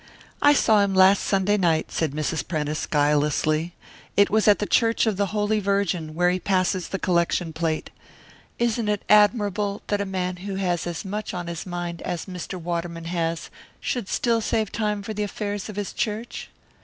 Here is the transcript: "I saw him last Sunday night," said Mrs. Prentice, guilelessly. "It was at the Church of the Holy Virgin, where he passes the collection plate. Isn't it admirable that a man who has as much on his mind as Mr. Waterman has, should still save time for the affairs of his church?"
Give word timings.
"I 0.41 0.53
saw 0.53 0.81
him 0.81 0.95
last 0.95 1.21
Sunday 1.21 1.57
night," 1.57 1.91
said 1.91 2.11
Mrs. 2.13 2.47
Prentice, 2.47 2.87
guilelessly. 2.87 3.75
"It 4.17 4.31
was 4.31 4.47
at 4.47 4.57
the 4.57 4.65
Church 4.65 5.05
of 5.05 5.15
the 5.15 5.27
Holy 5.27 5.59
Virgin, 5.59 6.15
where 6.15 6.31
he 6.31 6.39
passes 6.39 6.87
the 6.87 6.97
collection 6.97 7.53
plate. 7.53 7.91
Isn't 8.57 8.89
it 8.89 9.03
admirable 9.07 9.83
that 9.89 10.01
a 10.01 10.05
man 10.07 10.37
who 10.37 10.55
has 10.55 10.87
as 10.87 11.05
much 11.05 11.35
on 11.35 11.45
his 11.45 11.67
mind 11.67 12.01
as 12.01 12.25
Mr. 12.25 12.59
Waterman 12.59 13.05
has, 13.05 13.51
should 13.79 14.09
still 14.09 14.41
save 14.41 14.71
time 14.71 15.03
for 15.03 15.13
the 15.13 15.21
affairs 15.21 15.69
of 15.69 15.75
his 15.75 15.93
church?" 15.93 16.49